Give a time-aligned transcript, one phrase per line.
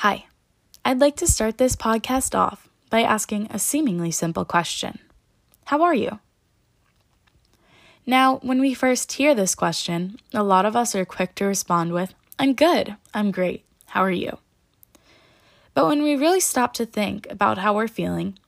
[0.00, 0.26] Hi,
[0.84, 4.98] I'd like to start this podcast off by asking a seemingly simple question
[5.64, 6.20] How are you?
[8.04, 11.94] Now, when we first hear this question, a lot of us are quick to respond
[11.94, 14.36] with, I'm good, I'm great, how are you?
[15.72, 18.38] But when we really stop to think about how we're feeling,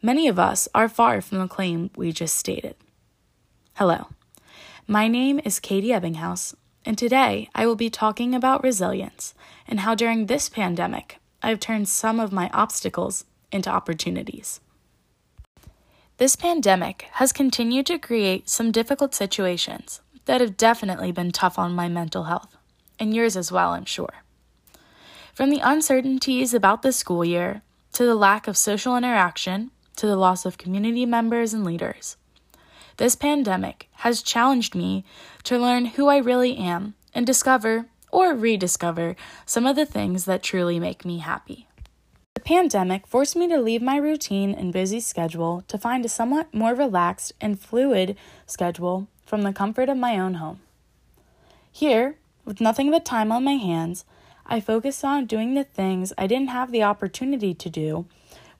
[0.00, 2.76] many of us are far from the claim we just stated.
[3.74, 4.06] Hello,
[4.86, 6.54] my name is Katie Ebbinghaus,
[6.84, 9.34] and today I will be talking about resilience
[9.66, 14.60] and how during this pandemic I've turned some of my obstacles into opportunities.
[16.18, 21.74] This pandemic has continued to create some difficult situations that have definitely been tough on
[21.74, 22.56] my mental health,
[22.98, 24.22] and yours as well, I'm sure.
[25.34, 27.62] From the uncertainties about the school year,
[27.94, 32.16] to the lack of social interaction, to the loss of community members and leaders.
[33.02, 35.04] This pandemic has challenged me
[35.42, 40.44] to learn who I really am and discover or rediscover some of the things that
[40.44, 41.66] truly make me happy.
[42.34, 46.54] The pandemic forced me to leave my routine and busy schedule to find a somewhat
[46.54, 50.60] more relaxed and fluid schedule from the comfort of my own home.
[51.72, 54.04] Here, with nothing but time on my hands,
[54.46, 58.06] I focused on doing the things I didn't have the opportunity to do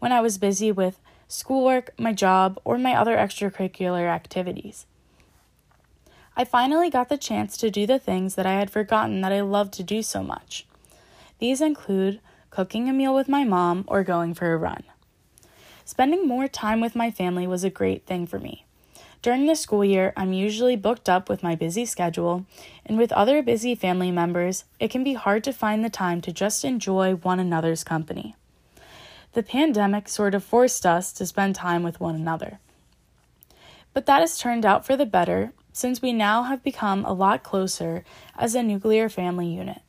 [0.00, 0.98] when I was busy with
[1.32, 4.86] schoolwork, my job, or my other extracurricular activities.
[6.36, 9.40] I finally got the chance to do the things that I had forgotten that I
[9.40, 10.66] loved to do so much.
[11.38, 14.84] These include cooking a meal with my mom or going for a run.
[15.84, 18.64] Spending more time with my family was a great thing for me.
[19.22, 22.44] During the school year, I'm usually booked up with my busy schedule,
[22.84, 26.32] and with other busy family members, it can be hard to find the time to
[26.32, 28.34] just enjoy one another's company.
[29.34, 32.58] The pandemic sort of forced us to spend time with one another.
[33.94, 37.42] But that has turned out for the better since we now have become a lot
[37.42, 38.04] closer
[38.36, 39.80] as a nuclear family unit.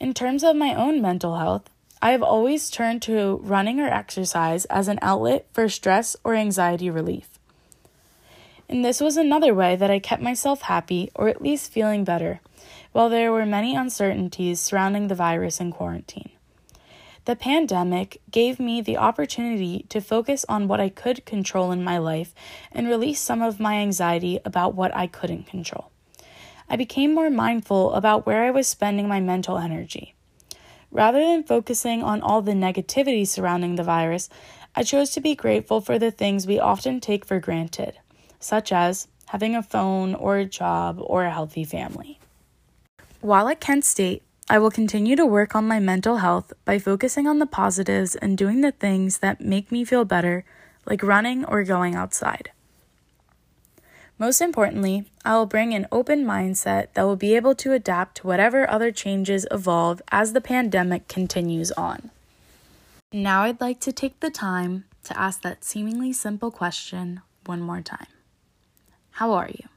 [0.00, 1.68] In terms of my own mental health,
[2.00, 6.90] I have always turned to running or exercise as an outlet for stress or anxiety
[6.90, 7.38] relief.
[8.68, 12.40] And this was another way that I kept myself happy or at least feeling better,
[12.92, 16.30] while there were many uncertainties surrounding the virus and quarantine.
[17.26, 21.98] The pandemic gave me the opportunity to focus on what I could control in my
[21.98, 22.32] life
[22.70, 25.90] and release some of my anxiety about what I couldn't control.
[26.68, 30.14] I became more mindful about where I was spending my mental energy.
[30.92, 34.28] Rather than focusing on all the negativity surrounding the virus,
[34.76, 37.98] I chose to be grateful for the things we often take for granted,
[38.38, 42.20] such as having a phone or a job or a healthy family.
[43.20, 47.26] While at Kent State, I will continue to work on my mental health by focusing
[47.26, 50.44] on the positives and doing the things that make me feel better,
[50.84, 52.52] like running or going outside.
[54.18, 58.26] Most importantly, I will bring an open mindset that will be able to adapt to
[58.28, 62.10] whatever other changes evolve as the pandemic continues on.
[63.12, 67.80] Now, I'd like to take the time to ask that seemingly simple question one more
[67.80, 68.06] time
[69.12, 69.68] How are you?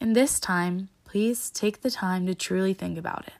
[0.00, 3.34] And this time, please take the time to truly think about it.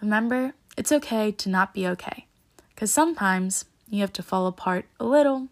[0.00, 2.26] Remember, it's okay to not be okay,
[2.74, 5.48] because sometimes you have to fall apart a little,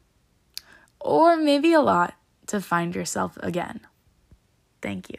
[1.01, 2.15] or maybe a lot,
[2.47, 3.81] to find yourself again.
[4.81, 5.19] Thank you.